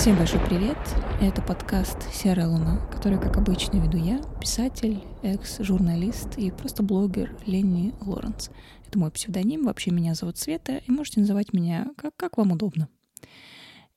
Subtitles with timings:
[0.00, 0.78] Всем большой привет!
[1.20, 7.92] Это подкаст «Серая луна», который, как обычно, веду я, писатель, экс-журналист и просто блогер Ленни
[8.00, 8.50] Лоренс.
[8.88, 12.88] Это мой псевдоним, вообще меня зовут Света, и можете называть меня как, как вам удобно.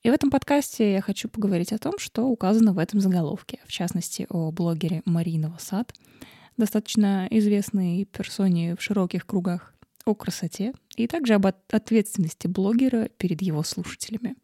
[0.02, 3.72] И в этом подкасте я хочу поговорить о том, что указано в этом заголовке, в
[3.72, 5.94] частности, о блогере Марина Сад,
[6.58, 9.72] достаточно известной персоне в широких кругах,
[10.04, 14.36] о красоте и также об ответственности блогера перед его слушателями.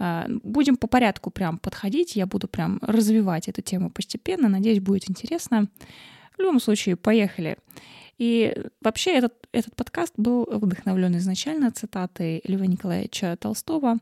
[0.00, 5.08] А, будем по порядку прям подходить, я буду прям развивать эту тему постепенно, надеюсь, будет
[5.10, 5.68] интересно.
[6.36, 7.58] В любом случае, поехали.
[8.16, 13.98] И вообще этот, этот подкаст был вдохновлен изначально цитатой Льва Николаевича Толстого.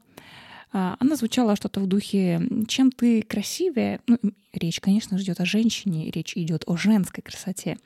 [0.73, 4.19] А, она звучала что-то в духе «Чем ты красивее...» ну,
[4.53, 7.77] Речь, конечно, идет о женщине, речь идет о женской красоте.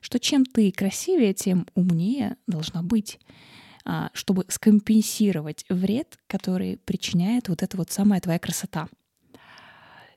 [0.00, 3.18] Что чем ты красивее, тем умнее должна быть.
[3.88, 8.88] А, чтобы скомпенсировать вред, который причиняет вот эта вот самая твоя красота.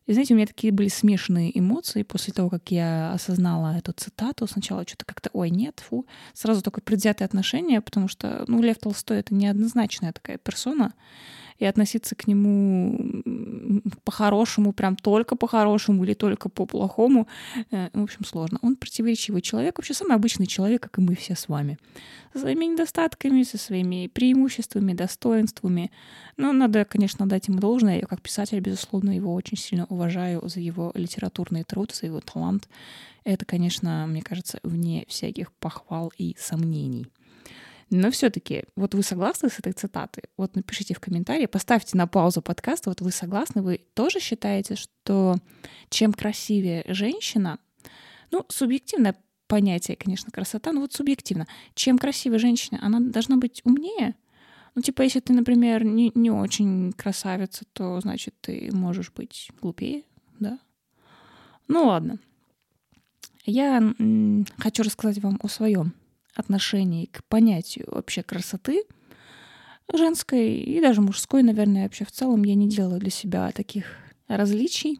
[0.08, 4.48] И знаете, у меня такие были смешанные эмоции после того, как я осознала эту цитату.
[4.48, 6.08] Сначала что-то как-то, ой, нет, фу.
[6.34, 10.96] Сразу только предвзятое отношение, потому что, ну, Лев Толстой— это неоднозначная такая персона
[11.60, 13.22] и относиться к нему
[14.04, 17.28] по-хорошему, прям только по-хорошему или только по-плохому,
[17.72, 18.60] э, в общем, сложно.
[18.62, 21.78] Он противоречивый человек, вообще самый обычный человек, как и мы все с вами.
[22.34, 25.92] Со своими недостатками, со своими преимуществами, достоинствами.
[26.38, 28.00] Но надо, конечно, дать ему должное.
[28.00, 32.70] Я как писатель, безусловно, его очень сильно уважаю за его литературный труд, за его талант.
[33.24, 37.08] Это, конечно, мне кажется, вне всяких похвал и сомнений.
[37.90, 40.26] Но все-таки, вот вы согласны с этой цитатой?
[40.38, 45.38] Вот напишите в комментарии, поставьте на паузу подкаст, вот вы согласны, вы тоже считаете, что
[45.90, 47.60] чем красивее женщина,
[48.32, 49.16] ну, субъективное
[49.48, 54.16] понятие, конечно, красота, но вот субъективно, чем красивее женщина, она должна быть умнее?
[54.76, 60.04] Ну, типа, если ты, например, не, не очень красавица, то, значит, ты можешь быть глупее,
[60.40, 60.60] да?
[61.68, 62.20] Ну, ладно.
[63.46, 63.82] Я
[64.60, 65.94] хочу рассказать вам о своем
[66.36, 68.84] отношении к понятию вообще красоты
[69.94, 73.86] женской и даже мужской, наверное, вообще в целом я не делаю для себя таких
[74.28, 75.00] различий,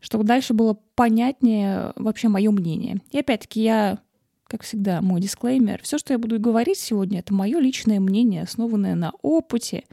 [0.00, 2.98] чтобы дальше было понятнее вообще мое мнение.
[3.10, 3.98] И опять-таки я,
[4.46, 8.94] как всегда, мой дисклеймер, все, что я буду говорить сегодня, это мое личное мнение, основанное
[8.94, 9.84] на опыте,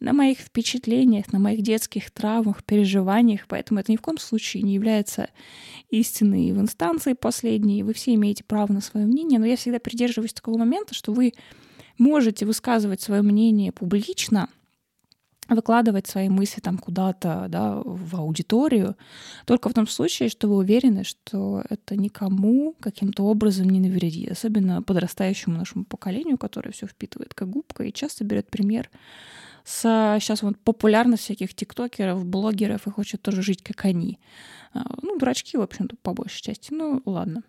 [0.00, 4.74] на моих впечатлениях, на моих детских травмах, переживаниях, поэтому это ни в коем случае не
[4.74, 5.28] является
[5.90, 7.82] истиной в инстанции последней.
[7.82, 11.32] Вы все имеете право на свое мнение, но я всегда придерживаюсь такого момента, что вы
[11.98, 14.48] можете высказывать свое мнение публично,
[15.48, 18.96] выкладывать свои мысли там куда-то да, в аудиторию,
[19.44, 24.82] только в том случае, что вы уверены, что это никому каким-то образом не навредит, особенно
[24.82, 28.90] подрастающему нашему поколению, которое все впитывает как губка и часто берет пример
[29.64, 34.18] с сейчас вот популярность всяких тиктокеров, блогеров и хочет тоже жить, как они.
[34.74, 36.72] А, ну, дурачки, в общем-то, по большей части.
[36.72, 37.42] Ну, ладно.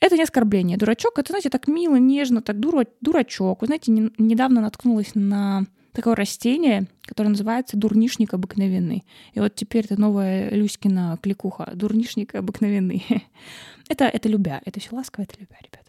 [0.00, 0.76] Это не оскорбление.
[0.76, 3.60] Дурачок— это, знаете, так мило, нежно, так дура, дурачок.
[3.60, 9.04] Вы знаете, не, недавно наткнулась на такое растение, которое называется дурнишник обыкновенный.
[9.32, 11.70] И вот теперь это новая Люськина кликуха.
[11.74, 13.04] Дурнишник обыкновенный.
[13.88, 14.60] это, это любя.
[14.64, 15.84] Это все ласково, это любя, ребят.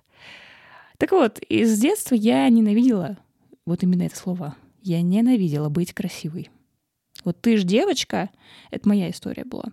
[0.98, 3.18] Так вот, из детства я ненавидела
[3.66, 4.56] вот именно это слово
[4.90, 6.50] я ненавидела быть красивой.
[7.24, 8.30] Вот ты ж девочка,
[8.72, 9.66] это моя история была.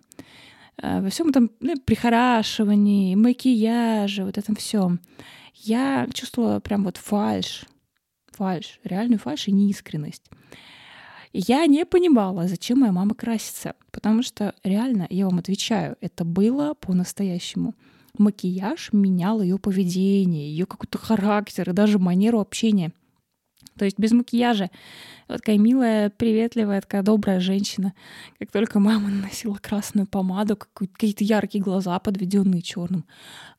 [0.79, 4.99] А, во всем этом ну, прихорашивании, макияже, вот этом всем.
[5.55, 7.65] Я чувствовала прям вот фальш,
[8.27, 10.29] фальш, реальную фальш и неискренность.
[11.33, 16.75] я не понимала, зачем моя мама красится, потому что реально, я вам отвечаю, это было
[16.75, 17.73] по-настоящему.
[18.19, 22.91] Макияж менял ее поведение, ее какой-то характер и даже манеру общения—
[23.77, 24.69] то есть без макияжа.
[25.27, 27.93] Вот такая милая, приветливая, такая добрая женщина.
[28.39, 33.05] Как только мама наносила красную помаду, какие-то яркие глаза, подведенные черным,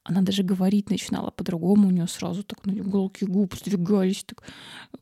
[0.04, 1.88] она даже говорить начинала по-другому.
[1.88, 4.42] У нее сразу так ну, уголки губ сдвигались, так,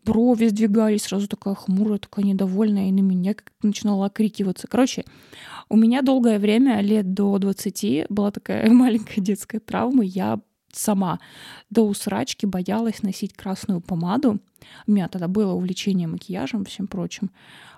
[0.05, 4.67] брови сдвигались, сразу такая хмурая, такая недовольная, и на меня как начинала окрикиваться.
[4.69, 5.05] Короче,
[5.69, 10.05] у меня долгое время, лет до 20, была такая маленькая детская травма.
[10.05, 10.41] Я
[10.79, 11.21] сама
[11.71, 14.41] до усрачки боялась носить красную помаду.
[14.87, 17.31] У меня тогда было увлечение макияжем всем прочим,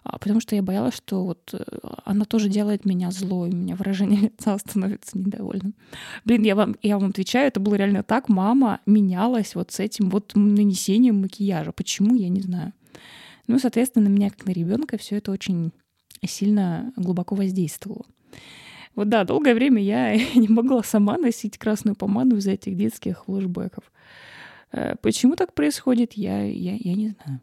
[0.05, 1.62] а, потому что я боялась, что вот э,
[2.05, 5.75] она тоже делает меня злой, у меня выражение лица становится недовольным.
[6.25, 8.29] Блин, я вам, я вам отвечаю, это было реально так.
[8.29, 11.73] Мама менялась вот с этим вот нанесением макияжа.
[11.73, 12.73] Почему, я не знаю.
[13.47, 15.73] Ну, соответственно, на меня, как на ребенка, все это очень
[16.25, 18.05] сильно глубоко воздействовало.
[18.94, 23.90] Вот да, долгое время я не могла сама носить красную помаду из этих детских флешбеков.
[24.73, 27.40] Э, почему так происходит, я, я, я не знаю.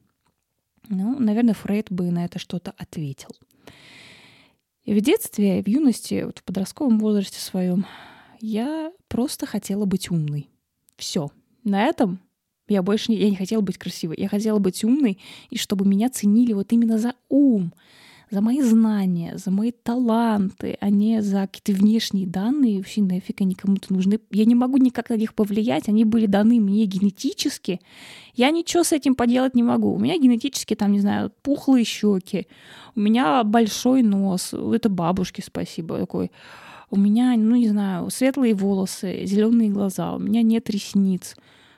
[0.87, 3.29] Ну, наверное, Фрейд бы на это что-то ответил.
[4.83, 7.85] И в детстве, в юности, вот в подростковом возрасте своем,
[8.39, 10.49] я просто хотела быть умной.
[10.95, 11.31] Все.
[11.63, 12.19] На этом
[12.67, 14.15] я больше не, я не хотела быть красивой.
[14.17, 15.19] Я хотела быть умной,
[15.49, 17.73] и чтобы меня ценили вот именно за ум,
[18.31, 22.77] за мои знания, за мои таланты, а не за какие-то внешние данные.
[22.77, 24.19] Вообще нафиг они кому-то нужны.
[24.31, 25.89] Я не могу никак на них повлиять.
[25.89, 27.79] Они были даны мне генетически.
[28.33, 29.93] Я ничего с этим поделать не могу.
[29.93, 32.47] У меня генетически там, не знаю, пухлые щеки.
[32.95, 34.53] У меня большой нос.
[34.53, 36.31] Это бабушке спасибо такой.
[36.89, 40.15] У меня, ну не знаю, светлые волосы, зеленые глаза.
[40.15, 41.35] У меня нет ресниц.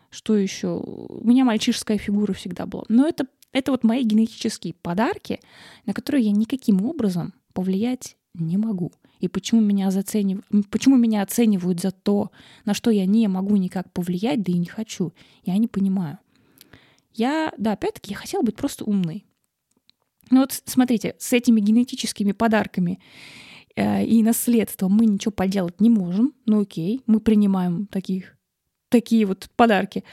[0.09, 0.79] Что еще?
[0.79, 2.83] У меня мальчишеская фигура всегда была.
[2.87, 5.39] Но это, это вот мои генетические подарки,
[5.85, 8.91] на которые я никаким образом повлиять не могу.
[9.19, 10.43] И почему меня, заценив...
[10.69, 12.31] почему меня оценивают за то,
[12.65, 15.13] на что я не могу никак повлиять, да и не хочу,
[15.43, 16.19] я не понимаю.
[17.13, 19.25] Я, да, опять-таки, я хотела быть просто умной.
[20.29, 22.99] Ну вот смотрите, с этими генетическими подарками
[23.75, 26.33] э, и наследством мы ничего поделать не можем.
[26.45, 28.36] Ну окей, мы принимаем таких
[28.89, 30.03] такие вот подарки.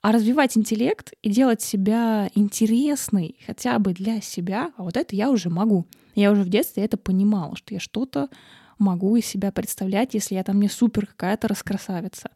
[0.00, 5.30] А развивать интеллект и делать себя интересной хотя бы для себя, а вот это я
[5.30, 5.86] уже могу.
[6.14, 8.28] Я уже в детстве это понимала, что я что-то
[8.78, 12.30] могу из себя представлять, если я там не супер какая-то раскрасавица.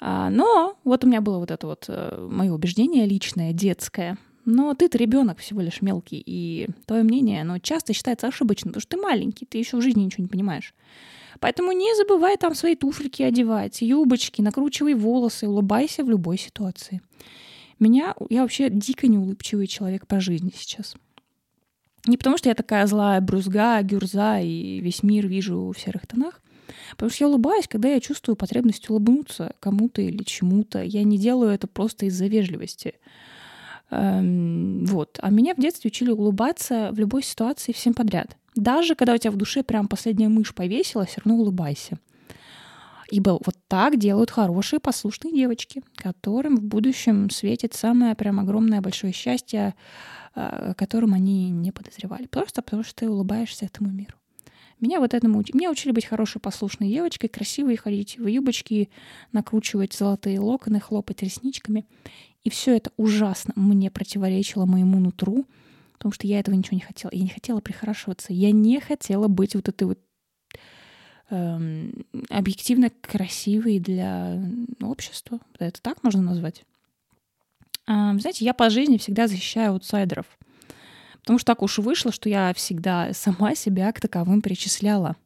[0.00, 4.16] А, но вот у меня было вот это вот э, мое убеждение личное, детское.
[4.44, 8.96] Но ты-то ребенок всего лишь мелкий, и твое мнение, оно часто считается ошибочным, потому что
[8.96, 10.72] ты маленький, ты еще в жизни ничего не понимаешь.
[11.40, 17.00] Поэтому не забывай там свои туфельки одевать, юбочки, накручивай волосы, улыбайся в любой ситуации.
[17.78, 20.96] Меня, я вообще дико неулыбчивый человек по жизни сейчас.
[22.06, 26.40] Не потому, что я такая злая брюзга, гюрза и весь мир вижу в серых тонах,
[26.92, 30.82] Потому что я улыбаюсь, когда я чувствую потребность улыбнуться кому-то или чему-то.
[30.82, 32.94] Я не делаю это просто из-за вежливости.
[33.90, 35.18] Эм, вот.
[35.22, 38.36] А меня в детстве учили улыбаться в любой ситуации всем подряд.
[38.54, 41.98] Даже когда у тебя в душе прям последняя мышь повесила, все равно улыбайся.
[43.10, 49.14] Ибо вот так делают хорошие послушные девочки, которым в будущем светит самое прям огромное большое
[49.14, 49.74] счастье,
[50.34, 52.26] о котором они не подозревали.
[52.26, 54.14] Просто потому что ты улыбаешься этому миру.
[54.80, 55.56] Меня вот этому учили.
[55.56, 58.90] Меня учили быть хорошей послушной девочкой, красивой, ходить в юбочки,
[59.32, 61.84] накручивать золотые локоны, хлопать ресничками.
[62.44, 65.46] И все это ужасно мне противоречило моему нутру,
[65.92, 67.10] потому что я этого ничего не хотела.
[67.12, 68.32] Я не хотела прихорашиваться.
[68.32, 69.98] Я не хотела быть вот этой вот
[71.30, 74.40] эм, объективно красивой для
[74.80, 75.40] общества.
[75.58, 76.64] Это так можно назвать?
[77.86, 80.26] Эм, знаете, я по жизни всегда защищаю аутсайдеров.
[81.20, 85.16] Потому что так уж вышло, что я всегда сама себя к таковым причисляла.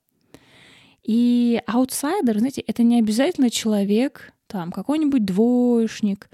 [1.03, 6.29] И аутсайдер, знаете, это не обязательно человек, там, какой-нибудь двоечник,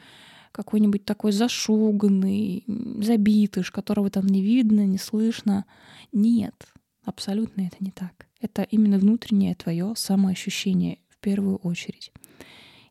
[0.53, 5.65] какой-нибудь такой зашуганный, забитыш, которого там не видно, не слышно.
[6.13, 6.67] Нет,
[7.05, 8.27] абсолютно это не так.
[8.41, 12.13] Это именно внутреннее твое самоощущение в первую очередь.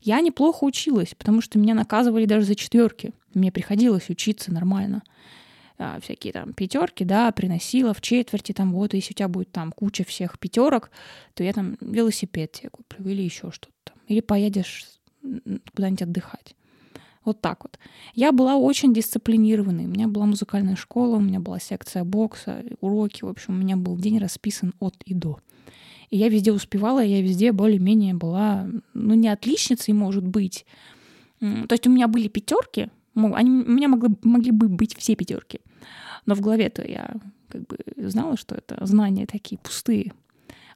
[0.02, 3.14] Я неплохо училась, потому что меня наказывали даже за четверки.
[3.34, 5.04] Мне приходилось учиться нормально.
[5.80, 9.72] А, всякие там пятерки, да, приносила в четверти, там вот, если у тебя будет там
[9.72, 10.90] куча всех пятерок,
[11.36, 13.98] то я там велосипед тебе куплю или еще что-то там.
[14.08, 14.86] Или поедешь
[15.76, 16.56] куда-нибудь отдыхать.
[17.28, 17.78] Вот так вот.
[18.14, 19.84] Я была очень дисциплинированной.
[19.84, 23.26] У меня была музыкальная школа, у меня была секция бокса, уроки.
[23.26, 25.38] В общем, у меня был день расписан от и до.
[26.10, 30.66] И я везде успевала, я везде более-менее была, ну, не отличницей, может быть.
[31.42, 35.60] То есть у меня были пятерки, они, у меня могли, могли бы быть все пятерки.
[36.26, 37.14] Но в голове-то я
[37.50, 40.14] как бы знала, что это знания такие пустые,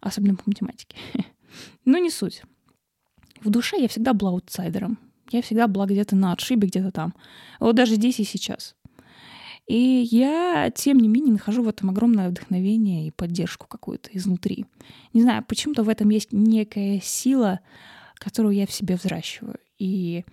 [0.01, 0.97] особенно по математике.
[1.85, 2.43] Но не суть.
[3.41, 4.99] В душе я всегда была аутсайдером.
[5.31, 7.13] Я всегда была где-то на отшибе, где-то там.
[7.59, 8.75] Вот даже здесь и сейчас.
[9.67, 14.65] И я, тем не менее, нахожу в этом огромное вдохновение и поддержку какую-то изнутри.
[15.13, 17.61] Не знаю, почему-то в этом есть некая сила,
[18.15, 19.59] которую я в себе взращиваю.
[19.77, 20.25] И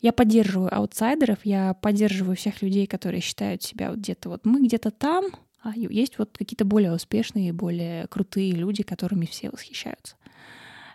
[0.00, 4.90] я поддерживаю аутсайдеров, я поддерживаю всех людей, которые считают себя вот где-то вот мы где-то
[4.90, 5.26] там,
[5.60, 10.16] а есть вот какие-то более успешные, более крутые люди, которыми все восхищаются.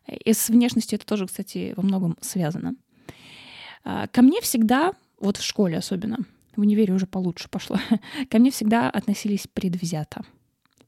[0.07, 2.75] И с внешностью это тоже, кстати, во многом связано.
[3.83, 6.19] А, ко мне всегда, вот в школе особенно,
[6.55, 7.77] в универе уже получше пошло,
[8.29, 10.23] ко мне всегда относились предвзято.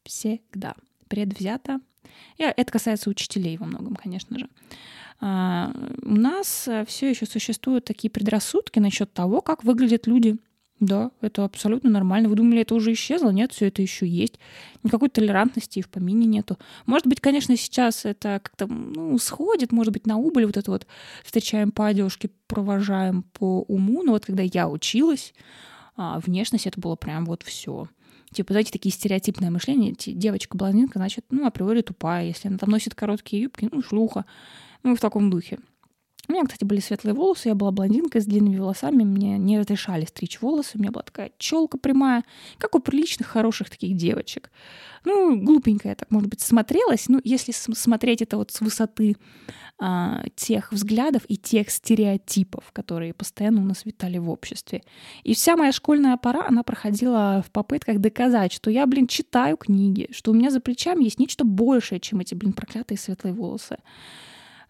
[0.03, 0.75] Всегда.
[1.07, 1.79] Предвзято.
[2.37, 4.49] И это касается учителей во многом, конечно же.
[5.21, 5.71] А,
[6.01, 10.37] у нас все еще существуют такие предрассудки насчет того, как выглядят люди
[10.85, 12.29] да, это абсолютно нормально.
[12.29, 13.29] Вы думали, это уже исчезло?
[13.29, 14.39] Нет, все это еще есть.
[14.83, 16.57] Никакой толерантности в помине нету.
[16.85, 20.87] Может быть, конечно, сейчас это как-то ну, сходит, может быть, на убыль вот это вот
[21.23, 24.03] встречаем по одежке, провожаем по уму.
[24.03, 25.33] Но вот когда я училась,
[25.95, 27.87] а, внешность это было прям вот все.
[28.31, 29.93] Типа, знаете, такие стереотипное мышление.
[29.95, 32.25] Девочка-блондинка, значит, ну, априори тупая.
[32.25, 34.25] Если она там носит короткие юбки, ну, шлюха.
[34.81, 35.59] Ну, в таком духе.
[36.29, 40.05] У меня, кстати, были светлые волосы, я была блондинкой с длинными волосами, мне не разрешали
[40.05, 42.23] стричь волосы, у меня была такая челка прямая,
[42.57, 44.49] как у приличных, хороших таких девочек.
[45.03, 49.17] Ну, глупенькая так, может быть, смотрелась, ну, если смотреть это вот с высоты
[49.77, 54.81] а, тех взглядов и тех стереотипов, которые постоянно у нас витали в обществе.
[55.23, 60.07] И вся моя школьная пора, она проходила в попытках доказать, что я, блин, читаю книги,
[60.13, 63.79] что у меня за плечами есть нечто большее, чем эти, блин, проклятые светлые волосы.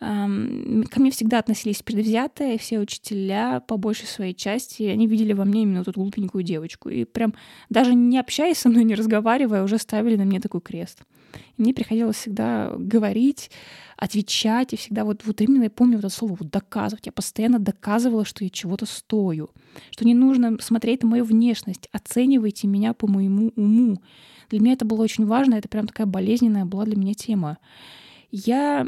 [0.03, 5.63] Ко мне всегда относились предвзятые, все учителя по большей своей части, они видели во мне
[5.63, 6.89] именно эту глупенькую девочку.
[6.89, 7.33] И прям
[7.69, 11.03] даже не общаясь со мной, не разговаривая, уже ставили на мне такой крест.
[11.57, 13.50] И мне приходилось всегда говорить,
[13.95, 17.05] отвечать, и всегда вот, вот именно я помню вот это слово вот доказывать.
[17.05, 19.51] Я постоянно доказывала, что я чего-то стою,
[19.89, 24.01] что не нужно смотреть на мою внешность, оценивайте меня по моему уму.
[24.50, 27.57] Для меня это было очень важно, это прям такая болезненная была для меня тема.
[28.31, 28.86] Я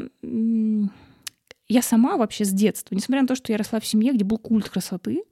[1.68, 4.38] я сама вообще с детства, несмотря на то, что я росла в семье, где был
[4.38, 5.22] культ красоты,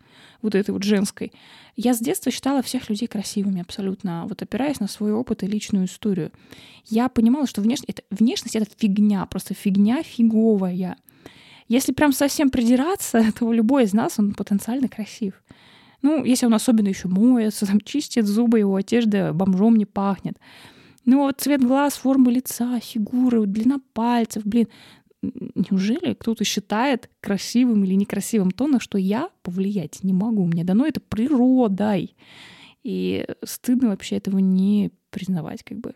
[0.42, 1.32] вот этой вот женской,
[1.76, 5.86] я с детства считала всех людей красивыми абсолютно, вот опираясь на свой опыт и личную
[5.86, 6.32] историю.
[6.86, 10.96] Я понимала, что внешность это, внешность— это фигня, просто фигня фиговая.
[11.68, 15.42] Если прям совсем придираться, то любой из нас, он потенциально красив.
[16.02, 20.36] Ну, если он особенно еще моется, там, чистит зубы, его одежда бомжом не пахнет.
[21.06, 24.68] Ну вот цвет глаз, форма лица, фигуры, длина пальцев, блин,
[25.54, 30.44] неужели кто-то считает красивым или некрасивым то, на что я повлиять не могу?
[30.46, 32.14] Мне дано это природой.
[32.82, 35.94] И стыдно вообще этого не признавать, как бы.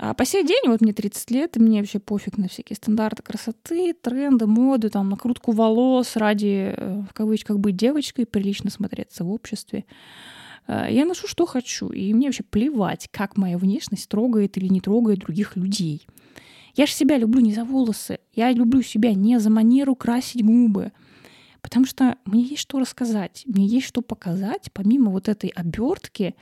[0.00, 3.22] А по сей день, вот мне 30 лет, и мне вообще пофиг на всякие стандарты
[3.22, 9.30] красоты, тренды, моды, там, накрутку волос ради, э, в кавычках, быть девочкой, прилично смотреться в
[9.32, 9.84] обществе.
[10.68, 14.80] А, я ношу, что хочу, и мне вообще плевать, как моя внешность трогает или не
[14.80, 16.06] трогает других людей.
[16.78, 20.92] Я же себя люблю не за волосы, я люблю себя не за манеру красить губы,
[21.60, 26.36] потому что мне есть что рассказать, мне есть что показать, помимо вот этой обертки,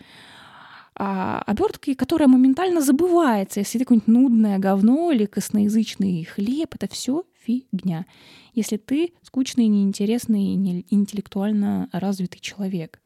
[0.95, 7.25] а, обертки, которая моментально забывается, если это какое-нибудь нудное говно или косноязычный хлеб, это все
[7.43, 8.05] фигня.
[8.53, 13.01] Если ты скучный, неинтересный, не интеллектуально развитый человек.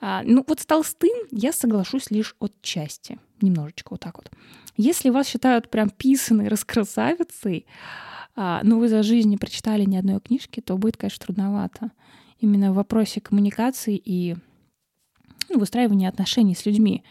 [0.00, 4.30] А, ну вот с Толстым я соглашусь лишь отчасти, немножечко вот так вот.
[4.76, 7.66] Если вас считают прям писаной раскрасавицей,
[8.36, 11.90] а, но вы за жизнь не прочитали ни одной книжки, то будет, конечно, трудновато.
[12.40, 14.36] Именно в вопросе коммуникации и
[15.48, 17.02] ну, выстраивания отношений с людьми.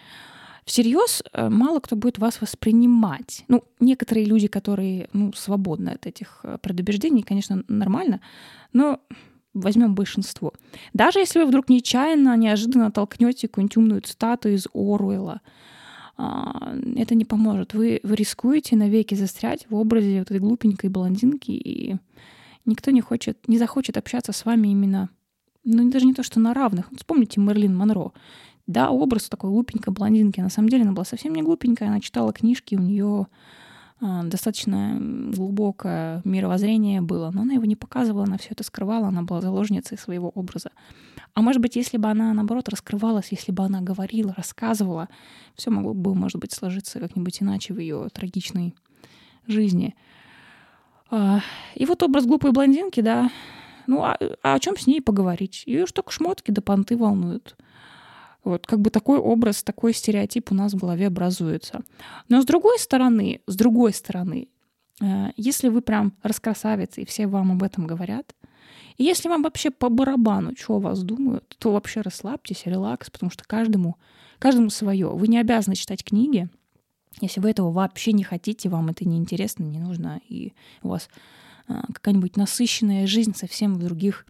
[0.64, 3.46] Всерьез э, мало кто будет вас воспринимать.
[3.48, 8.22] Ну, некоторые люди, которые ну, свободны от этих э, предубеждений, конечно, нормально,
[8.74, 9.00] но
[9.54, 10.54] возьмем большинство.
[10.94, 15.42] Даже если вы вдруг нечаянно, неожиданно толкнете какую-нибудь умную цитату из Оруэлла,
[16.18, 17.74] это не поможет.
[17.74, 21.98] Вы, вы рискуете навеки застрять в образе вот этой глупенькой блондинки, и
[22.66, 25.10] никто не хочет, не захочет общаться с вами именно,
[25.64, 26.90] ну, даже не то, что на равных.
[26.96, 28.12] Вспомните Мерлин Монро.
[28.66, 30.42] Да, образ такой глупенькой блондинки.
[30.42, 33.28] На самом деле она была совсем не глупенькая, она читала книжки, у нее а,
[34.00, 39.42] достаточно глубокое мировоззрение было, но она его не показывала, она все это скрывала, она была
[39.42, 40.72] заложницей своего образа.
[41.34, 45.10] А может быть, если бы она, наоборот, раскрывалась, если бы она говорила, рассказывала,
[45.56, 48.76] все могло бы, может быть, сложиться как-нибудь иначе в ее трагичной
[49.48, 49.96] жизни.
[51.10, 51.42] А,
[51.74, 53.32] и вот образ глупой блондинки, да,
[53.88, 55.64] ну а, а о чем с ней поговорить?
[55.66, 57.56] Ее ж только шмотки да понты волнуют.
[58.44, 61.84] Вот как бы такой образ, такой стереотип у нас в голове образуется.
[62.30, 64.48] Но с другой стороны, с другой стороны,
[65.02, 68.36] э, если вы прям раскрасавица, и все вам об этом говорят,
[68.98, 73.30] и если вам вообще по барабану, что о вас думают, то вообще расслабьтесь, релакс, потому
[73.30, 73.98] что каждому,
[74.40, 75.10] каждому свое.
[75.10, 76.50] Вы не обязаны читать книги,
[77.22, 80.54] если вы этого вообще не хотите, вам это не интересно, не нужно, и
[80.84, 81.10] у вас
[81.68, 84.26] э, какая-нибудь насыщенная жизнь совсем в других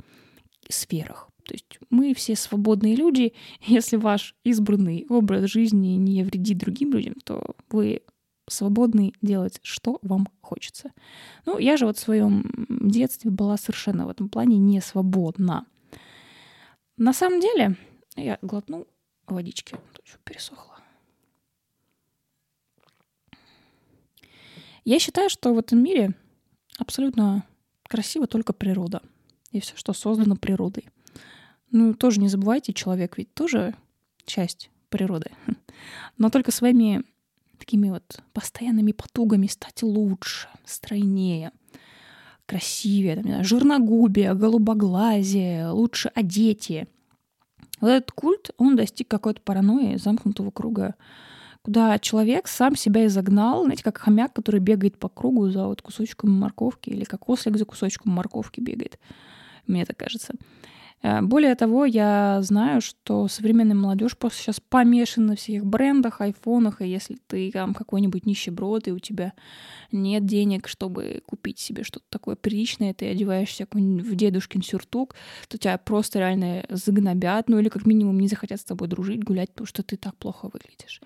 [0.70, 1.27] сферах.
[1.48, 3.34] То есть мы все свободные люди.
[3.62, 8.02] Если ваш избранный образ жизни не вредит другим людям, то вы
[8.50, 10.92] свободны делать, что вам хочется.
[11.46, 15.66] Ну, я же вот в своем детстве была совершенно в этом плане не свободна.
[16.98, 17.76] На самом деле,
[18.16, 18.88] я глотну
[19.28, 19.76] водички,
[20.24, 20.76] пересохло.
[24.86, 26.14] Я считаю, что в этом мире
[26.78, 27.46] абсолютно
[27.90, 29.02] красиво только природа
[29.52, 30.86] и все, что создано природой.
[31.72, 33.76] Ну, тоже не забывайте, человек ведь тоже
[34.26, 35.32] часть природы.
[36.18, 37.04] Но только своими
[37.58, 41.52] такими вот постоянными потугами стать лучше, стройнее,
[42.46, 46.88] красивее, там, знаю, жирногубие, голубоглазие, лучше одетие.
[47.82, 50.96] Вот этот культ, он достиг какой-то паранойи, замкнутого круга,
[51.62, 56.32] куда человек сам себя изогнал, знаете, как хомяк, который бегает по кругу за вот кусочком
[56.32, 58.98] морковки, или как ослик за кусочком морковки бегает,
[59.68, 60.34] мне так кажется.
[61.04, 66.82] Э, более того, я знаю, что современная молодежь просто сейчас помешана на всех брендах, айфонах,
[66.82, 69.34] и если ты там какой-нибудь нищеброд, и у тебя
[69.92, 75.16] нет денег, чтобы купить себе что-то такое приличное, ты одеваешься в дедушкин сюртук,
[75.48, 79.52] то тебя просто реально загнобят, ну или как минимум не захотят с тобой дружить, гулять,
[79.52, 81.02] потому что ты так плохо выглядишь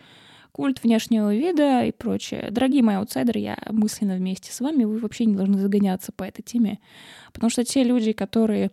[0.52, 2.50] культ внешнего вида и прочее.
[2.52, 6.42] Дорогие мои аутсайдеры, я мысленно вместе с вами, вы вообще не должны загоняться по этой
[6.42, 6.80] теме,
[7.32, 8.72] потому что те люди, которые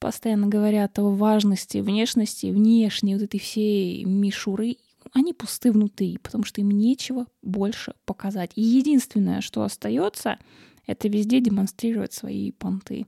[0.00, 4.78] постоянно говорят о важности внешности, внешней вот этой всей мишуры,
[5.12, 8.50] они пусты внутри, потому что им нечего больше показать.
[8.54, 10.38] И единственное, что остается,
[10.86, 13.06] это везде демонстрировать свои понты.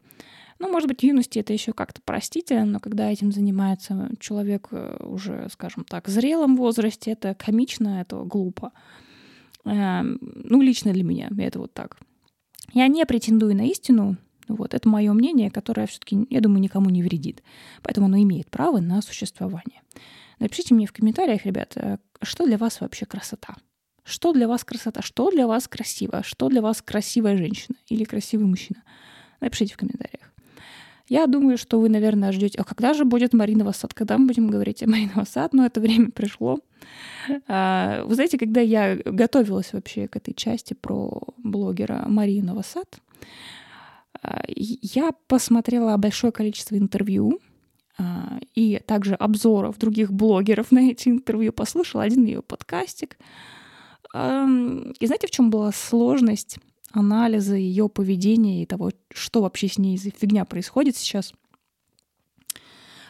[0.59, 4.97] Ну, может быть, в юности это еще как-то простительно, но когда этим занимается человек э,
[5.01, 8.71] уже, скажем так, в зрелом возрасте, это комично, это глупо.
[9.65, 11.99] Эм, ну, лично для меня это вот так.
[12.73, 14.17] Я не претендую на истину,
[14.49, 17.43] вот, это мое мнение, которое все-таки, я думаю, никому не вредит.
[17.83, 19.83] Поэтому оно имеет право на существование.
[20.39, 21.77] Напишите мне в комментариях, ребят,
[22.23, 23.55] что для вас вообще красота?
[24.05, 25.01] Что для вас красота?
[25.03, 26.23] Что для вас красиво?
[26.25, 28.83] Что для вас красивая женщина или красивый мужчина?
[29.41, 30.33] Напишите в комментариях.
[31.09, 33.93] Я думаю, что вы, наверное, ждете, а когда же будет Марина сад?
[33.93, 35.53] Когда мы будем говорить о Мариновом сад?
[35.53, 36.59] Но это время пришло.
[37.49, 43.01] А, вы знаете, когда я готовилась вообще к этой части про блогера Марина сад,
[44.57, 47.41] я посмотрела большое количество интервью
[47.99, 53.19] а, и также обзоров других блогеров на эти интервью, послушала один ее подкастик.
[54.15, 56.59] И знаете, в чем была сложность
[56.93, 61.33] анализа ее поведения и того, что вообще с ней за фигня происходит сейчас?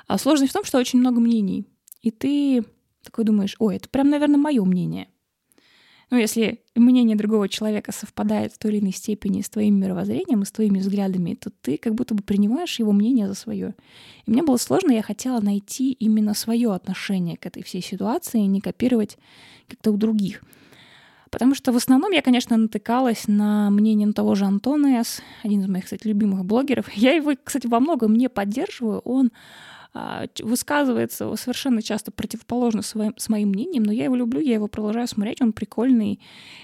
[0.06, 1.66] А сложность в том, что очень много мнений.
[2.02, 2.64] И ты
[3.02, 5.08] такой думаешь, ой, это прям, наверное, мое мнение
[6.12, 10.44] ну, если мнение другого человека совпадает в той или иной степени с твоим мировоззрением и
[10.44, 13.74] с твоими взглядами, то ты как будто бы принимаешь его мнение за свое.
[14.26, 18.60] И мне было сложно, я хотела найти именно свое отношение к этой всей ситуации, не
[18.60, 19.16] копировать
[19.68, 20.42] как-то у других.
[21.30, 25.62] Потому что в основном я, конечно, натыкалась на мнение ну, того же Антона С., один
[25.62, 26.92] из моих, кстати, любимых блогеров.
[26.92, 28.98] Я его, кстати, во многом не поддерживаю.
[28.98, 29.32] Он
[29.94, 35.06] высказывается совершенно часто противоположно своим, с моим мнением, но я его люблю, я его продолжаю
[35.06, 36.20] смотреть, он прикольный.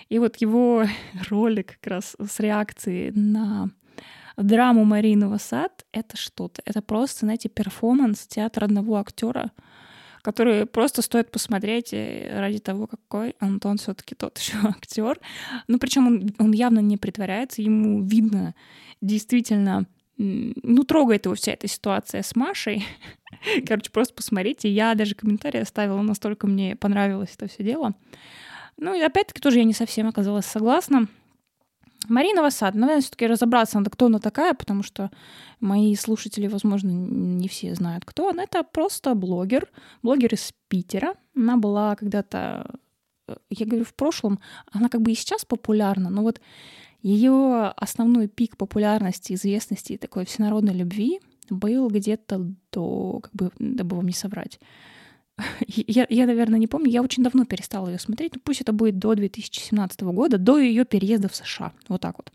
[0.08, 0.84] И вот его
[1.28, 3.70] ролик как раз с реакцией на
[4.36, 6.62] драму Маринова сад— это что-то.
[6.64, 9.50] Это просто, знаете, перформанс театра одного актера,
[10.22, 15.18] который просто стоит посмотреть э, ради того, какой Антон все-таки тот еще актер.
[15.66, 18.54] Ну, причем он, он явно не притворяется, ему видно
[19.00, 19.86] действительно
[20.18, 22.84] ну, трогает его вся эта ситуация с Машей.
[23.66, 24.68] Короче, просто посмотрите.
[24.68, 27.94] Я даже комментарий оставила, настолько мне понравилось это все дело.
[28.76, 31.08] Ну и опять-таки тоже я не совсем оказалась согласна.
[32.08, 35.10] Марина Васад, ну, наверное, все-таки разобраться надо, кто она такая, потому что
[35.60, 38.44] мои слушатели, возможно, не все знают, кто она.
[38.44, 39.68] Это просто блогер,
[40.02, 41.14] блогер из Питера.
[41.36, 42.70] Она была когда-то,
[43.28, 44.40] э, я говорю, в прошлом,
[44.72, 46.40] она как бы и сейчас популярна, но вот
[47.02, 53.96] ее основной пик популярности, известности и такой всенародной любви был где-то до, как бы, дабы
[53.96, 54.58] вам не соврать,
[55.66, 58.98] я, я, наверное, не помню, я очень давно перестала ее смотреть, ну пусть это будет
[58.98, 62.32] до 2017 года, до ее переезда в США, вот так вот.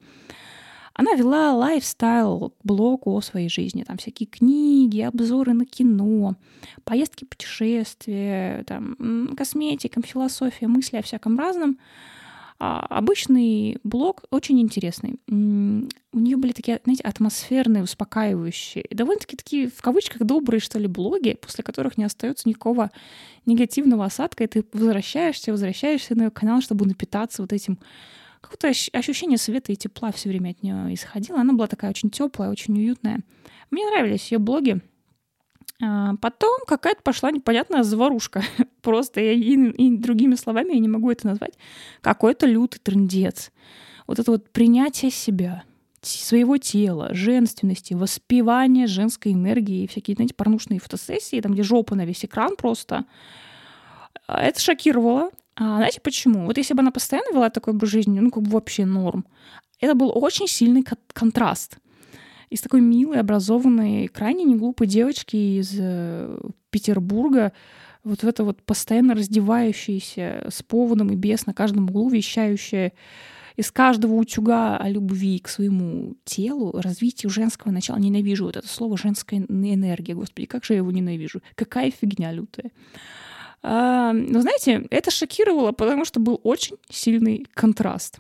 [0.96, 6.36] Она вела лайфстайл-блог о своей жизни, там всякие книги, обзоры на кино,
[6.84, 11.80] поездки, путешествия, там, косметика, философия, мысли о всяком разном.
[12.66, 15.20] А обычный блог очень интересный.
[15.28, 21.38] У нее были такие, знаете, атмосферные, успокаивающие, довольно-таки такие, в кавычках, добрые, что ли, блоги,
[21.42, 22.90] после которых не остается никакого
[23.46, 27.80] негативного осадка, и ты возвращаешься, возвращаешься на ее канал, чтобы напитаться вот этим
[28.40, 31.42] какое-то ощущение света и тепла все время от нее исходило.
[31.42, 33.24] Она была такая очень теплая, очень уютная.
[33.72, 34.80] Мне нравились ее блоги.
[35.84, 38.42] А, потом какая-то пошла непонятная заварушка.
[38.82, 41.54] Просто я, и, и другими словами я не могу это назвать.
[42.02, 43.52] Какой-то лютый трендец.
[44.08, 45.64] Вот это вот принятие себя,
[46.02, 52.24] своего тела, женственности, воспевание женской энергии, всякие, знаете, порнушные фотосессии, там, где жопа на весь
[52.24, 53.06] экран просто.
[54.28, 55.32] А, это шокировало.
[55.56, 56.46] А знаете почему?
[56.46, 59.26] Вот если бы она постоянно вела такой образ жизни, ну, как бы вообще норм,
[59.82, 61.78] это был очень сильный контраст
[62.54, 66.38] из такой милой, образованной, крайне неглупой девочки из э,
[66.70, 67.52] Петербурга,
[68.04, 72.94] вот в это вот постоянно раздевающаяся с поводом и без на каждом углу, вещающая
[73.56, 77.98] из каждого утюга о любви к своему телу, развитию женского начала.
[77.98, 80.14] Ненавижу вот это слово «женская энергия».
[80.14, 81.42] Господи, как же я его ненавижу.
[81.56, 82.72] Какая фигня лютая.
[83.64, 88.20] А, но знаете, это шокировало, потому что был очень сильный контраст.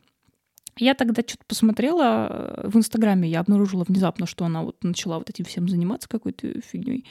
[0.77, 5.29] Я тогда что-то посмотрела э, в Инстаграме, я обнаружила внезапно, что она вот начала вот
[5.29, 7.05] этим всем заниматься какой-то фигней.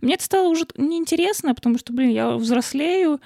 [0.00, 3.20] Мне это стало уже неинтересно, потому что, блин, я взрослею,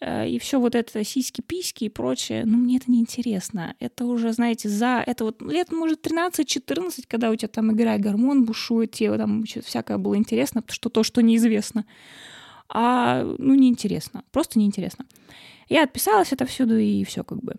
[0.00, 3.74] э, и все вот это сиськи-письки и прочее, ну, мне это неинтересно.
[3.80, 5.02] Это уже, знаете, за...
[5.04, 9.98] Это вот лет, может, 13-14, когда у тебя там играет гормон, бушует, тебе там всякое
[9.98, 11.84] было интересно, что то, что неизвестно.
[12.68, 14.22] А, ну, неинтересно.
[14.30, 15.04] Просто неинтересно.
[15.68, 17.56] Я отписалась отовсюду, и все как бы.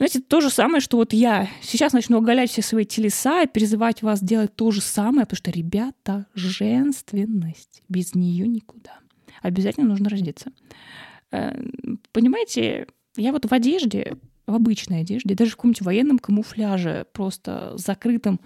[0.00, 4.00] Знаете, то же самое, что вот я сейчас начну оголять все свои телеса и призывать
[4.00, 8.94] вас делать то же самое, потому что, ребята, женственность, без нее никуда.
[9.42, 10.52] Обязательно нужно раздеться.
[11.32, 11.52] Э,
[12.12, 12.86] понимаете,
[13.18, 18.40] я вот в одежде, в обычной одежде, даже в каком-нибудь военном камуфляже, просто закрытом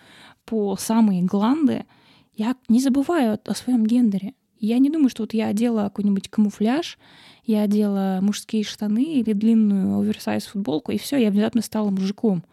[0.47, 1.85] по самые гланды,
[2.33, 4.35] я не забываю о своем гендере.
[4.65, 6.99] Я не думаю, что вот я одела какой-нибудь камуфляж,
[7.45, 12.45] я одела мужские штаны или длинную оверсайз футболку, и все, я внезапно стала мужиком.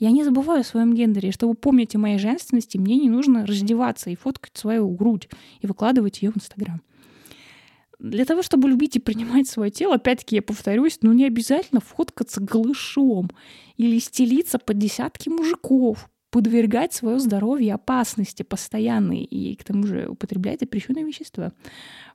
[0.00, 1.30] Я не забываю о своем гендере.
[1.30, 5.28] Чтобы помнить о моей женственности, мне не нужно раздеваться и фоткать свою грудь
[5.60, 6.82] и выкладывать ее в Инстаграм.
[8.00, 12.40] Для того, чтобы любить и принимать свое тело, опять-таки я повторюсь, ну не обязательно фоткаться
[12.40, 13.30] голышом
[13.76, 20.60] или стелиться под десятки мужиков, подвергать свое здоровье опасности постоянной и к тому же употреблять
[20.60, 21.52] запрещенные вещества,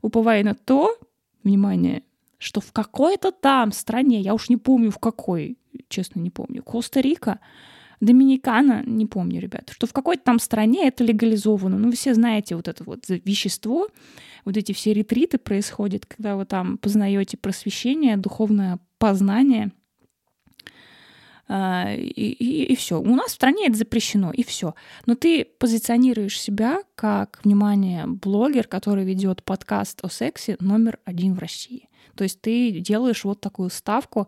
[0.02, 0.98] уповая на то,
[1.44, 2.02] внимание,
[2.40, 7.40] что в какой-то там стране, я уж не помню в какой, честно не помню, Коста-Рика,
[8.00, 11.78] Доминикана, не помню, ребят, что в какой-то там стране это легализовано.
[11.78, 13.88] Ну, вы все знаете вот это вот вещество,
[14.46, 19.72] вот эти все ретриты происходят, когда вы там познаете просвещение, духовное познание,
[21.50, 23.00] и, и, и все.
[23.00, 24.76] У нас в стране это запрещено, и все.
[25.06, 31.40] Но ты позиционируешь себя как, внимание, блогер, который ведет подкаст о сексе номер один в
[31.40, 31.90] России.
[32.16, 34.28] То есть ты делаешь вот такую ставку,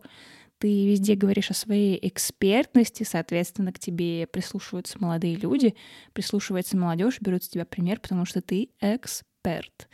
[0.58, 5.74] ты везде говоришь о своей экспертности, соответственно, к тебе прислушиваются молодые люди,
[6.12, 9.88] прислушивается молодежь, берут с тебя пример, потому что ты эксперт.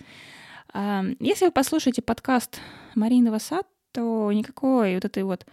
[0.74, 2.60] Если вы послушаете подкаст
[2.96, 5.46] Марины Васад, то никакой вот этой вот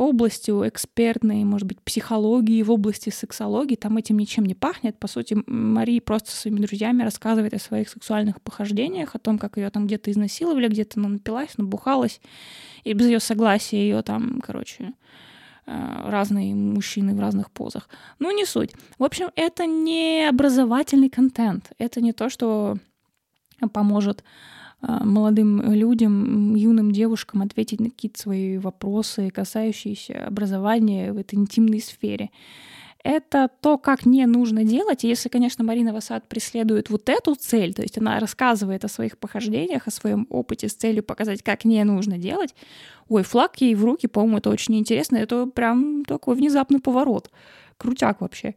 [0.00, 4.98] областью экспертной, может быть, психологии, в области сексологии, там этим ничем не пахнет.
[4.98, 9.70] По сути, Мария просто своими друзьями рассказывает о своих сексуальных похождениях, о том, как ее
[9.70, 12.20] там где-то изнасиловали, где-то она напилась, набухалась,
[12.84, 14.94] и без ее согласия ее там, короче,
[15.66, 17.88] э, разные мужчины в разных позах.
[18.18, 18.72] Ну, не суть.
[18.98, 21.72] В общем, это не образовательный контент.
[21.78, 22.78] Это не то, что
[23.72, 24.24] поможет
[24.82, 32.30] молодым людям, юным девушкам ответить на какие-то свои вопросы, касающиеся образования в этой интимной сфере.
[33.02, 35.04] Это то, как не нужно делать.
[35.04, 39.16] И если, конечно, Марина Васад преследует вот эту цель, то есть она рассказывает о своих
[39.16, 42.54] похождениях, о своем опыте с целью показать, как не нужно делать,
[43.08, 45.16] ой, флаг ей в руки, по-моему, это очень интересно.
[45.16, 47.30] Это прям такой внезапный поворот.
[47.78, 48.54] Крутяк вообще.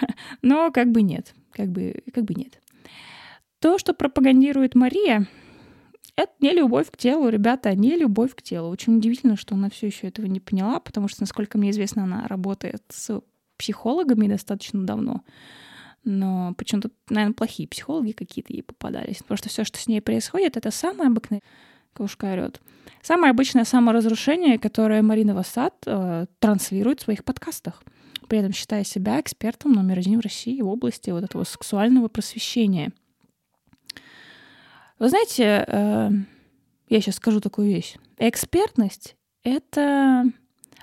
[0.42, 1.34] Но как бы нет.
[1.50, 2.60] Как бы, как бы нет.
[3.58, 5.26] То, что пропагандирует Мария,
[6.16, 8.68] это не любовь к телу, ребята, не любовь к телу.
[8.68, 12.28] Очень удивительно, что она все еще этого не поняла, потому что, насколько мне известно, она
[12.28, 13.20] работает с
[13.56, 15.22] психологами достаточно давно.
[16.04, 19.18] Но почему-то, наверное, плохие психологи какие-то ей попадались.
[19.18, 21.42] Потому что все, что с ней происходит, это самое обыкновенное.
[21.94, 22.60] Кошка орет.
[23.02, 27.84] Самое обычное саморазрушение, которое Марина Васад э, транслирует в своих подкастах,
[28.28, 32.92] при этом считая себя экспертом номер один в России в области вот этого сексуального просвещения—
[34.98, 36.10] вы знаете, э,
[36.88, 37.96] я сейчас скажу такую вещь.
[38.18, 40.24] Экспертность— это...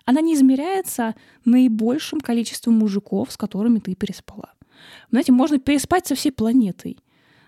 [0.04, 4.54] Она не измеряется наибольшим количеством мужиков, с которыми ты переспала.
[5.12, 6.97] Знаете, можно переспать со всей планетой,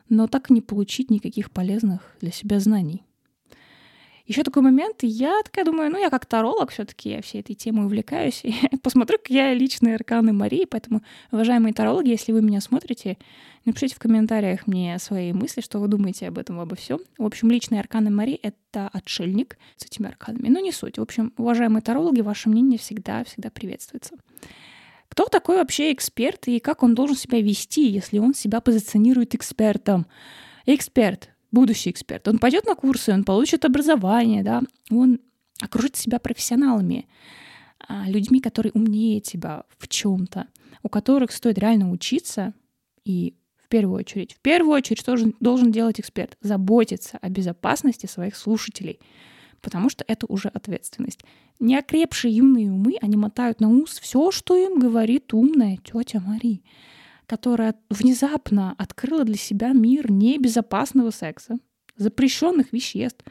[0.08, 3.04] но так и не получить никаких полезных для себя знаний.
[4.26, 7.56] Еще такой момент, я такая думаю, ну, я как таролог все таки я всей этой
[7.56, 12.62] темой увлекаюсь, и посмотрю, как я личные арканы Марии, поэтому, уважаемые тарологи, если вы меня
[12.62, 13.18] смотрите,
[13.66, 17.00] напишите в комментариях мне свои мысли, что вы думаете об этом, обо всем.
[17.18, 21.00] В общем, личные арканы Марии— это отшельник с этими арканами, но не суть.
[21.00, 24.16] В общем, уважаемые тарологи, ваше мнение всегда-всегда приветствуется.
[25.10, 30.08] Кто такой вообще эксперт и как он должен себя вести, если он себя позиционирует экспертом?
[30.66, 32.28] Эксперт будущий эксперт.
[32.28, 35.20] Он пойдет на курсы, он получит образование, да, он
[35.62, 37.08] окружит себя профессионалами,
[37.88, 40.48] а, людьми, которые умнее тебя в чем-то,
[40.82, 42.54] у которых стоит реально учиться
[43.06, 46.38] и в первую очередь, в первую очередь, должен, должен делать эксперт?
[46.42, 49.00] Заботиться о безопасности своих слушателей.
[49.62, 51.22] потому что это уже ответственность.
[51.62, 56.62] Неокрепшие юные умы, они мотают на ус все, что им говорит умная тетя Мари,
[57.28, 61.58] которая внезапно открыла для себя мир небезопасного секса,
[61.96, 63.24] запрещенных веществ,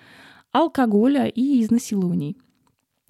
[0.52, 2.36] алкоголя и изнасилований.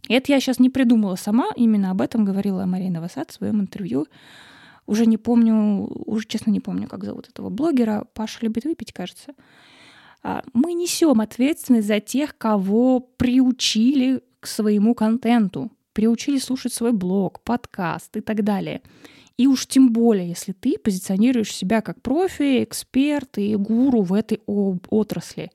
[0.09, 4.07] Это я сейчас не придумала сама, именно об этом говорила Марина Васад в своем интервью.
[4.87, 8.07] Уже не помню, уже честно не помню, как зовут этого блогера.
[8.14, 9.35] Паша любит выпить, кажется.
[10.23, 17.40] А, мы несем ответственность за тех, кого приучили к своему контенту, приучили слушать свой блог,
[17.40, 18.83] подкаст и так далее.
[19.37, 24.40] И уж тем более, если ты позиционируешь себя как профи, эксперт и гуру в этой
[24.47, 25.51] отрасли.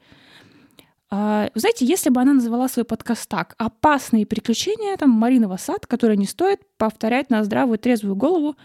[1.09, 6.17] А, знаете, если бы она назвала свой подкаст так «Опасные приключения», там, Марина Васад, которые
[6.17, 8.57] не стоит повторять на здравую трезвую голову,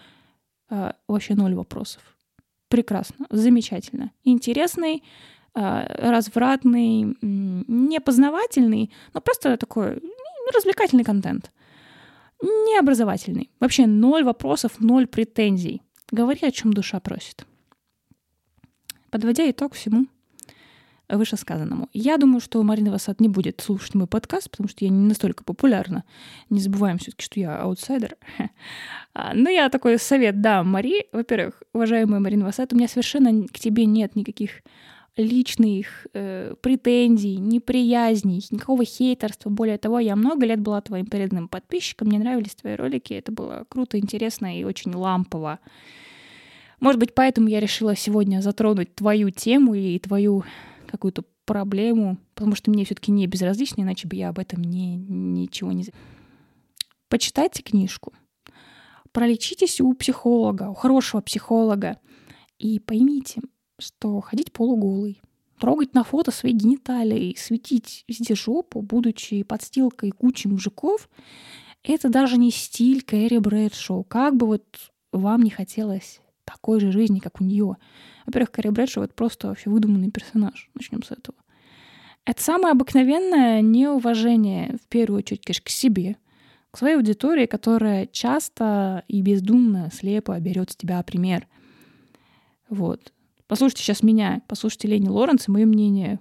[0.68, 2.02] а, вообще ноль вопросов.
[2.68, 4.10] Прекрасно, замечательно.
[4.24, 5.04] Интересный,
[5.54, 11.52] а, развратный, не познавательный, но просто такой ну, развлекательный контент.
[12.42, 13.50] Не образовательный.
[13.60, 15.82] Вообще ноль вопросов, ноль претензий.
[16.10, 17.46] Говори, о чем душа просит.
[19.10, 20.06] Подводя итог всему
[21.08, 21.88] вышесказанному.
[21.92, 25.44] Я думаю, что Марина Васад не будет слушать мой подкаст, потому что я не настолько
[25.44, 26.04] популярна.
[26.50, 28.16] Не забываем все таки что я аутсайдер.
[29.14, 31.04] А, но я такой совет дам Мари.
[31.12, 34.62] Во-первых, уважаемая Марина Васад, у меня совершенно к тебе нет никаких
[35.16, 39.50] личных э, претензий, неприязней, никакого хейтерства.
[39.50, 43.66] Более того, я много лет была твоим преданным подписчиком, мне нравились твои ролики, это было
[43.68, 45.58] круто, интересно и очень лампово.
[46.80, 50.44] Может быть, поэтому я решила сегодня затронуть твою тему и твою
[50.86, 55.72] какую-то проблему, потому что мне все-таки не безразлично, иначе бы я об этом не, ничего
[55.72, 55.84] не...
[57.08, 58.14] Почитайте книжку,
[59.12, 61.98] пролечитесь у психолога, у хорошего психолога,
[62.58, 63.42] и поймите,
[63.82, 65.20] что ходить полуголый,
[65.58, 71.08] трогать на фото свои гениталии, светить везде жопу, будучи подстилкой кучи мужиков,
[71.82, 74.04] это даже не стиль Кэрри Брэдшоу.
[74.04, 74.64] Как бы вот
[75.12, 77.76] вам не хотелось такой же жизни, как у нее.
[78.26, 80.70] Во-первых, Кэрри Брэдшоу— это просто вообще выдуманный персонаж.
[80.74, 81.36] Начнем с этого.
[82.24, 86.16] Это самое обыкновенное неуважение, в первую очередь, конечно, к себе,
[86.70, 91.48] к своей аудитории, которая часто и бездумно, слепо берет с тебя пример.
[92.68, 93.12] Вот.
[93.52, 96.20] Послушайте сейчас меня, послушайте Лени Лоренс и мое мнение.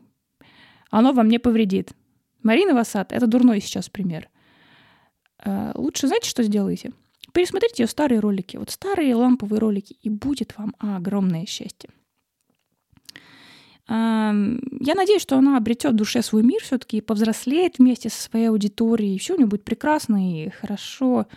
[0.89, 1.93] Оно вам не повредит.
[2.43, 4.29] Марина Васад— это дурной сейчас пример.
[5.37, 6.91] А, лучше знаете, что сделаете?
[7.31, 11.89] Пересмотрите ее старые ролики, вот старые ламповые ролики, и будет вам огромное счастье.
[13.87, 14.33] А,
[14.81, 18.47] я надеюсь, что она обретет в душе свой мир все-таки и повзрослеет вместе со своей
[18.47, 21.27] аудиторией, все у нее будет прекрасно и хорошо,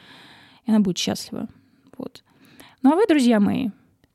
[0.66, 1.48] и она будет счастлива.
[1.96, 2.24] Вот.
[2.82, 3.68] Ну а вы, друзья мои,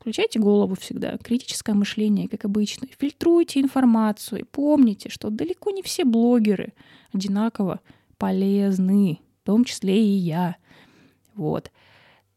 [0.09, 2.87] Включайте голову всегда, критическое мышление, как обычно.
[2.97, 4.41] Фильтруйте информацию.
[4.41, 6.73] И помните, что далеко не все блогеры
[7.13, 7.79] одинаково
[8.17, 10.55] полезны, в том числе и я.
[11.35, 11.69] Вот.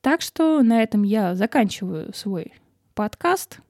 [0.02, 2.52] Так что на этом я заканчиваю свой
[2.92, 3.60] подкаст.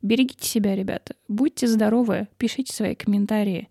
[0.00, 1.16] Берегите себя, ребята.
[1.28, 2.28] Будьте здоровы.
[2.38, 3.68] Пишите свои комментарии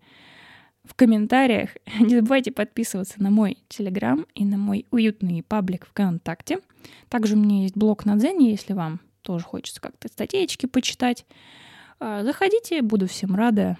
[0.84, 1.70] в комментариях.
[1.98, 6.60] Не забывайте подписываться на мой Телеграм и на мой уютный паблик ВКонтакте.
[7.08, 11.26] Также у меня есть блог на Дзене, если вам тоже хочется как-то статейки почитать.
[11.98, 13.78] А, заходите, буду всем рада,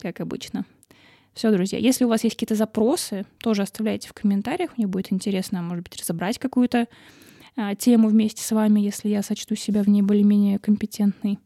[0.00, 0.64] как обычно.
[1.34, 4.76] Все, друзья, если у вас есть какие-то запросы, тоже оставляйте в комментариях.
[4.76, 6.88] Мне будет интересно, может быть, разобрать какую-то
[7.56, 11.38] а, тему вместе с вами, если я сочту себя в ней более-менее компетентной.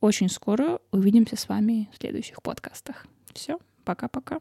[0.00, 3.06] Очень скоро увидимся с вами в следующих подкастах.
[3.32, 4.38] Все, Пока-пока.